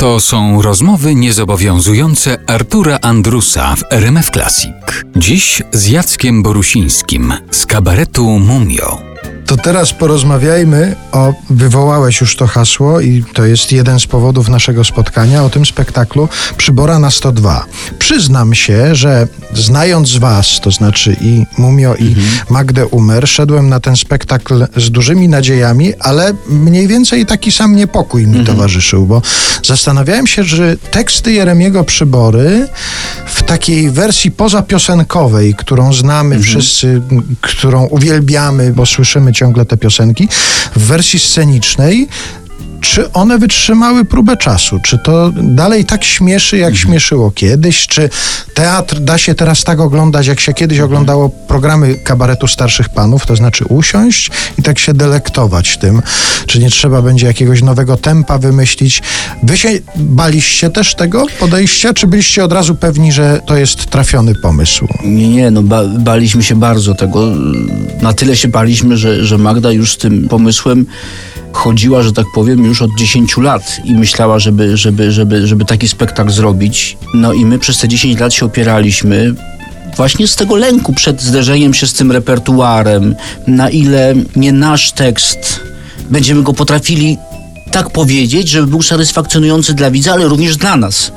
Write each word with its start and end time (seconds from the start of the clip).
To 0.00 0.20
są 0.20 0.62
rozmowy 0.62 1.14
niezobowiązujące 1.14 2.38
Artura 2.46 2.98
Andrusa 3.02 3.76
w 3.76 3.82
RMF 3.90 4.30
Classic. 4.30 4.72
Dziś 5.16 5.62
z 5.72 5.88
Jackiem 5.88 6.42
Borusińskim 6.42 7.34
z 7.50 7.66
kabaretu 7.66 8.38
Mumio. 8.38 9.09
To 9.50 9.56
teraz 9.56 9.92
porozmawiajmy 9.92 10.96
o, 11.12 11.34
wywołałeś 11.50 12.20
już 12.20 12.36
to 12.36 12.46
hasło 12.46 13.00
i 13.00 13.24
to 13.34 13.44
jest 13.44 13.72
jeden 13.72 14.00
z 14.00 14.06
powodów 14.06 14.48
naszego 14.48 14.84
spotkania, 14.84 15.44
o 15.44 15.50
tym 15.50 15.66
spektaklu 15.66 16.28
Przybora 16.56 16.98
na 16.98 17.10
102. 17.10 17.64
Przyznam 17.98 18.54
się, 18.54 18.94
że 18.94 19.28
znając 19.54 20.16
was, 20.16 20.60
to 20.62 20.70
znaczy 20.70 21.16
i 21.20 21.44
Mumio 21.58 21.94
i 21.94 22.08
mhm. 22.08 22.26
Magdę 22.50 22.86
Umer, 22.86 23.28
szedłem 23.28 23.68
na 23.68 23.80
ten 23.80 23.96
spektakl 23.96 24.66
z 24.76 24.90
dużymi 24.90 25.28
nadziejami, 25.28 25.92
ale 26.00 26.34
mniej 26.48 26.88
więcej 26.88 27.26
taki 27.26 27.52
sam 27.52 27.76
niepokój 27.76 28.22
mi 28.22 28.38
mhm. 28.38 28.46
towarzyszył, 28.46 29.06
bo 29.06 29.22
zastanawiałem 29.64 30.26
się, 30.26 30.44
że 30.44 30.76
teksty 30.76 31.32
Jeremiego 31.32 31.84
Przybory 31.84 32.68
w 33.26 33.42
takiej 33.42 33.90
wersji 33.90 34.30
pozapiosenkowej, 34.30 35.54
którą 35.54 35.92
znamy 35.92 36.34
mhm. 36.34 36.42
wszyscy, 36.42 37.02
którą 37.40 37.86
uwielbiamy, 37.86 38.72
bo 38.72 38.86
słyszymy 38.86 39.32
ciągle 39.40 39.64
te 39.64 39.76
piosenki, 39.76 40.28
w 40.76 40.86
wersji 40.86 41.18
scenicznej 41.18 42.08
czy 42.90 43.12
one 43.12 43.38
wytrzymały 43.38 44.04
próbę 44.04 44.36
czasu? 44.36 44.80
Czy 44.82 44.98
to 44.98 45.32
dalej 45.34 45.84
tak 45.84 46.04
śmieszy, 46.04 46.56
jak 46.56 46.70
mhm. 46.70 46.86
śmieszyło 46.86 47.30
kiedyś? 47.30 47.86
Czy 47.86 48.10
teatr 48.54 49.00
da 49.00 49.18
się 49.18 49.34
teraz 49.34 49.64
tak 49.64 49.80
oglądać, 49.80 50.26
jak 50.26 50.40
się 50.40 50.52
kiedyś 50.52 50.78
mhm. 50.78 50.92
oglądało 50.92 51.28
programy 51.28 51.94
kabaretu 51.94 52.46
starszych 52.46 52.88
panów? 52.88 53.26
To 53.26 53.36
znaczy 53.36 53.64
usiąść 53.64 54.30
i 54.58 54.62
tak 54.62 54.78
się 54.78 54.94
delektować 54.94 55.76
tym. 55.76 56.02
Czy 56.46 56.58
nie 56.58 56.70
trzeba 56.70 57.02
będzie 57.02 57.26
jakiegoś 57.26 57.62
nowego 57.62 57.96
tempa 57.96 58.38
wymyślić? 58.38 59.02
Wy 59.42 59.56
się 59.56 59.68
baliście 59.96 60.70
też 60.70 60.94
tego 60.94 61.26
podejścia, 61.40 61.94
czy 61.94 62.06
byliście 62.06 62.44
od 62.44 62.52
razu 62.52 62.74
pewni, 62.74 63.12
że 63.12 63.40
to 63.46 63.56
jest 63.56 63.86
trafiony 63.86 64.34
pomysł? 64.34 64.88
Nie, 65.04 65.28
nie, 65.28 65.50
no 65.50 65.62
ba 65.62 65.84
baliśmy 65.84 66.42
się 66.42 66.54
bardzo 66.54 66.94
tego. 66.94 67.32
Na 68.02 68.12
tyle 68.12 68.36
się 68.36 68.48
baliśmy, 68.48 68.96
że, 68.96 69.24
że 69.24 69.38
Magda 69.38 69.72
już 69.72 69.92
z 69.92 69.98
tym 69.98 70.28
pomysłem 70.28 70.86
chodziła, 71.52 72.02
że 72.02 72.12
tak 72.12 72.26
powiem, 72.34 72.64
już 72.64 72.82
od 72.82 72.90
10 72.98 73.36
lat 73.36 73.80
i 73.84 73.94
myślała, 73.94 74.38
żeby, 74.38 74.76
żeby, 74.76 75.12
żeby, 75.12 75.46
żeby 75.46 75.64
taki 75.64 75.88
spektakl 75.88 76.30
zrobić. 76.30 76.96
No 77.14 77.32
i 77.32 77.44
my 77.44 77.58
przez 77.58 77.78
te 77.78 77.88
10 77.88 78.20
lat 78.20 78.34
się 78.34 78.46
opieraliśmy 78.46 79.34
właśnie 79.96 80.26
z 80.26 80.36
tego 80.36 80.56
lęku 80.56 80.92
przed 80.92 81.22
zderzeniem 81.22 81.74
się 81.74 81.86
z 81.86 81.92
tym 81.92 82.12
repertuarem, 82.12 83.14
na 83.46 83.70
ile 83.70 84.14
nie 84.36 84.52
nasz 84.52 84.92
tekst 84.92 85.60
będziemy 86.10 86.42
go 86.42 86.52
potrafili 86.52 87.18
tak 87.70 87.90
powiedzieć, 87.90 88.48
żeby 88.48 88.66
był 88.66 88.82
satysfakcjonujący 88.82 89.74
dla 89.74 89.90
widza, 89.90 90.12
ale 90.12 90.28
również 90.28 90.56
dla 90.56 90.76
nas. 90.76 91.12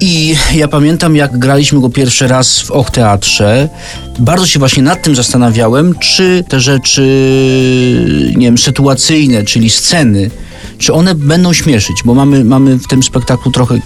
I 0.00 0.36
ja 0.54 0.68
pamiętam, 0.68 1.16
jak 1.16 1.38
graliśmy 1.38 1.80
go 1.80 1.90
pierwszy 1.90 2.28
raz 2.28 2.60
w 2.60 2.70
Och 2.70 2.90
Teatrze, 2.90 3.68
bardzo 4.18 4.46
się 4.46 4.58
właśnie 4.58 4.82
nad 4.82 5.02
tym 5.02 5.16
zastanawiałem, 5.16 5.94
czy 5.98 6.44
te 6.48 6.60
rzeczy, 6.60 7.02
nie 8.36 8.46
wiem, 8.46 8.58
sytuacyjne, 8.58 9.42
czyli 9.44 9.70
sceny, 9.70 10.30
czy 10.78 10.92
one 10.92 11.14
będą 11.14 11.52
śmieszyć, 11.52 11.96
bo 12.04 12.14
mamy, 12.14 12.44
mamy 12.44 12.78
w 12.78 12.86
tym 12.86 13.02
spektaklu 13.02 13.52
trochę 13.52 13.78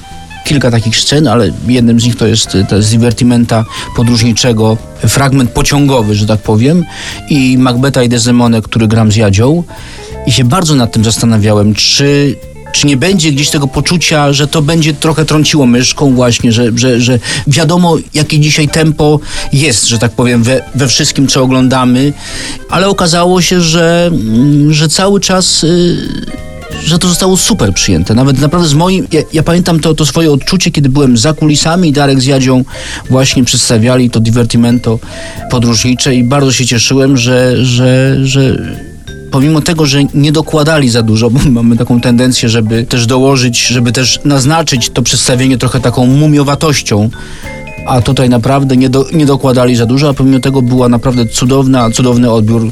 kilka 0.45 0.71
takich 0.71 0.97
scen, 0.97 1.29
ale 1.29 1.53
jednym 1.67 2.01
z 2.01 2.05
nich 2.05 2.17
to 2.17 2.27
jest, 2.27 2.57
to 2.69 2.77
jest 2.77 2.91
divertimenta 2.91 3.65
podróżniczego, 3.97 4.77
fragment 5.07 5.51
pociągowy, 5.51 6.15
że 6.15 6.27
tak 6.27 6.41
powiem, 6.41 6.85
i 7.31 7.59
Macbeta 7.59 8.03
i 8.03 8.09
Desdemona, 8.09 8.61
który 8.61 8.89
gram 8.89 9.13
z 9.13 9.17
Jadzią. 9.17 9.63
I 10.27 10.33
się 10.33 10.45
bardzo 10.45 10.75
nad 10.75 10.93
tym 10.93 11.05
zastanawiałem, 11.05 11.75
czy 11.75 12.37
czy 12.73 12.87
nie 12.87 12.97
będzie 12.97 13.33
gdzieś 13.33 13.51
tego 13.51 13.67
poczucia, 13.67 14.33
że 14.33 14.47
to 14.47 14.63
będzie 14.63 14.95
trochę 14.95 15.25
trąciło 15.25 15.67
myszką 15.67 16.15
właśnie, 16.15 16.53
że, 16.53 16.71
że, 16.75 17.01
że 17.01 17.19
wiadomo, 17.47 17.97
jakie 18.15 18.41
dzisiaj 18.41 18.69
tempo 18.69 19.21
jest, 19.53 19.87
że 19.87 19.99
tak 19.99 20.13
powiem, 20.13 20.43
we, 20.43 20.65
we 20.75 20.89
wszystkim, 20.89 21.29
co 21.29 21.43
oglądamy, 21.43 22.13
ale 22.71 22.89
okazało 22.89 23.43
się, 23.43 23.61
że, 23.61 24.11
mm, 24.13 24.73
że 24.73 24.89
cały 24.89 25.21
czas... 25.21 25.63
Yy, 25.63 26.49
że 26.85 26.99
to 26.99 27.09
zostało 27.09 27.37
super 27.37 27.73
przyjęte. 27.73 28.15
Nawet 28.15 28.39
naprawdę 28.39 28.69
z 28.69 28.75
moim, 28.75 29.07
ja, 29.13 29.21
ja, 29.33 29.43
pamiętam 29.43 29.81
to, 29.81 29.95
to 29.95 30.07
swoje 30.07 30.33
odczucie, 30.33 30.71
kiedy 30.71 30.89
byłem 30.89 31.17
za 31.17 31.33
kulisami 31.33 31.89
i 31.89 31.93
Darek 31.93 32.21
z 32.21 32.25
Jadzią 32.25 32.65
właśnie 33.11 33.45
przedstawiali 33.45 34.11
to 34.11 34.21
divertimento 34.21 34.99
podróżnicze 35.51 36.15
i 36.15 36.25
bardzo 36.25 36.53
się 36.53 36.67
cieszyłem, 36.67 37.17
że, 37.17 37.65
że, 37.65 38.17
że 38.27 38.57
pomimo 39.31 39.61
tego, 39.61 39.87
że 39.87 39.99
nie 40.15 40.33
dokładali 40.33 40.91
za 40.91 41.03
dużo, 41.03 41.31
bo 41.31 41.41
mamy 41.51 41.77
taką 41.77 42.01
tendencję, 42.01 42.49
żeby 42.49 42.85
też 42.85 43.07
dołożyć, 43.07 43.67
żeby 43.67 43.93
też 43.93 44.21
naznaczyć 44.25 44.91
to 44.91 45.03
przedstawienie 45.03 45.59
trochę 45.59 45.81
taką 45.81 46.07
mumiowatością, 46.07 47.11
a 47.87 48.03
tutaj 48.03 48.29
naprawdę 48.29 48.77
nie, 48.77 48.89
do, 48.89 49.07
nie 49.13 49.27
dokładali 49.27 49.77
za 49.77 49.87
dużo, 49.87 50.09
a 50.09 50.15
pomimo 50.15 50.41
tego 50.41 50.63
była 50.63 50.89
naprawdę 50.89 51.27
cudowna, 51.27 51.91
cudowny 51.91 52.31
odbiór 52.31 52.71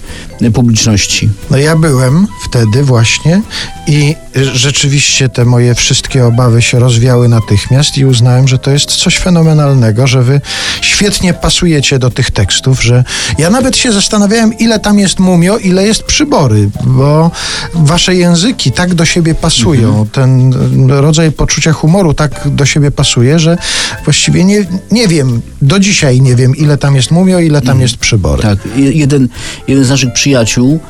publiczności. 0.54 1.28
No 1.50 1.56
ja 1.58 1.76
byłem 1.76 2.26
wtedy 2.44 2.82
właśnie 2.82 3.42
i 3.86 4.16
rzeczywiście 4.54 5.28
te 5.28 5.44
moje 5.44 5.74
wszystkie 5.74 6.26
obawy 6.26 6.62
się 6.62 6.78
rozwiały 6.78 7.28
natychmiast 7.28 7.98
i 7.98 8.04
uznałem, 8.04 8.48
że 8.48 8.58
to 8.58 8.70
jest 8.70 8.96
coś 8.96 9.16
fenomenalnego, 9.16 10.06
że 10.06 10.22
wy 10.22 10.40
świetnie 10.80 11.34
pasujecie 11.34 11.98
do 11.98 12.10
tych 12.10 12.30
tekstów, 12.30 12.82
że 12.82 13.04
ja 13.38 13.50
nawet 13.50 13.76
się 13.76 13.92
zastanawiałem, 13.92 14.58
ile 14.58 14.78
tam 14.78 14.98
jest 14.98 15.18
mumio, 15.18 15.58
ile 15.58 15.86
jest 15.86 16.02
przybory, 16.02 16.70
bo 16.84 17.30
wasze 17.74 18.14
języki 18.14 18.72
tak 18.72 18.94
do 18.94 19.04
siebie 19.04 19.34
pasują, 19.34 19.88
mhm. 19.88 20.08
ten 20.08 20.52
rodzaj 20.90 21.32
poczucia 21.32 21.72
humoru 21.72 22.14
tak 22.14 22.40
do 22.44 22.66
siebie 22.66 22.90
pasuje, 22.90 23.38
że 23.38 23.58
właściwie 24.04 24.44
nie, 24.44 24.66
nie 24.90 25.08
wiem, 25.08 25.42
do 25.62 25.78
dzisiaj 25.78 26.20
nie 26.20 26.36
wiem, 26.36 26.56
ile 26.56 26.78
tam 26.78 26.96
jest 26.96 27.10
mumio, 27.10 27.40
ile 27.40 27.60
tam 27.60 27.68
mhm. 27.68 27.80
jest 27.80 27.96
przybory. 27.96 28.42
Tak, 28.42 28.58
jeden, 28.76 29.28
jeden 29.68 29.84
z 29.84 29.90
naszych 29.90 30.12
przyjaciół 30.12 30.80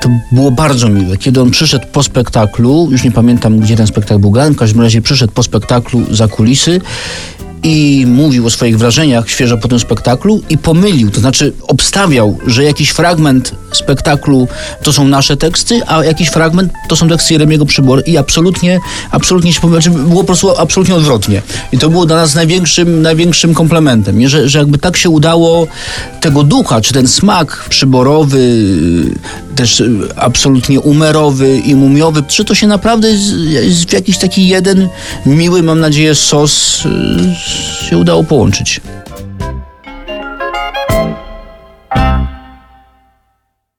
to 0.00 0.08
było 0.32 0.50
bardzo 0.50 0.88
miłe. 0.88 1.16
Kiedy 1.16 1.40
on 1.40 1.50
przyszedł 1.50 1.86
po 1.92 2.02
spektaklu, 2.02 2.88
już 2.90 3.04
nie 3.04 3.12
pamiętam, 3.12 3.58
gdzie 3.58 3.76
ten 3.76 3.86
spektakl 3.86 4.20
był 4.20 4.30
grany, 4.30 4.54
w 4.54 4.56
każdym 4.56 4.80
razie 4.80 5.02
przyszedł 5.02 5.32
po 5.32 5.42
spektaklu 5.42 6.14
za 6.14 6.28
kulisy 6.28 6.80
i 7.62 8.04
mówił 8.08 8.46
o 8.46 8.50
swoich 8.50 8.78
wrażeniach 8.78 9.30
świeżo 9.30 9.58
po 9.58 9.68
tym 9.68 9.78
spektaklu 9.78 10.42
i 10.48 10.58
pomylił, 10.58 11.10
to 11.10 11.20
znaczy 11.20 11.52
obstawiał, 11.68 12.38
że 12.46 12.64
jakiś 12.64 12.90
fragment 12.90 13.54
spektaklu 13.72 14.48
to 14.82 14.92
są 14.92 15.08
nasze 15.08 15.36
teksty, 15.36 15.80
a 15.86 16.04
jakiś 16.04 16.28
fragment 16.28 16.72
to 16.88 16.96
są 16.96 17.08
teksty 17.08 17.32
Jeremiego 17.32 17.66
Przybory 17.66 18.02
i 18.06 18.16
absolutnie, 18.16 18.80
absolutnie 19.10 19.52
się 19.52 19.60
pomylił, 19.60 19.82
znaczy 19.82 19.98
było 19.98 20.20
po 20.20 20.26
prostu 20.26 20.58
absolutnie 20.58 20.94
odwrotnie. 20.94 21.42
I 21.72 21.78
to 21.78 21.90
było 21.90 22.06
dla 22.06 22.16
nas 22.16 22.34
największym, 22.34 23.02
największym 23.02 23.54
komplementem, 23.54 24.18
nie? 24.18 24.28
Że, 24.28 24.48
że 24.48 24.58
jakby 24.58 24.78
tak 24.78 24.96
się 24.96 25.10
udało 25.10 25.66
tego 26.20 26.42
ducha, 26.42 26.80
czy 26.80 26.94
ten 26.94 27.08
smak 27.08 27.66
przyborowy, 27.68 28.64
też 29.60 29.82
absolutnie 30.16 30.80
umerowy 30.80 31.58
i 31.58 31.74
mumiowy, 31.74 32.22
czy 32.22 32.44
to 32.44 32.54
się 32.54 32.66
naprawdę 32.66 33.08
w 33.86 33.92
jakiś 33.92 34.18
taki 34.18 34.48
jeden 34.48 34.88
miły, 35.26 35.62
mam 35.62 35.80
nadzieję, 35.80 36.14
sos 36.14 36.84
się 37.88 37.98
udało 37.98 38.24
połączyć. 38.24 38.80